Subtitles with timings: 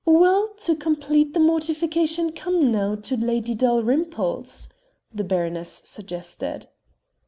[0.03, 4.67] "Well, to complete the mortification come now to Lady Dalrymple's,"
[5.13, 6.65] the baroness suggested.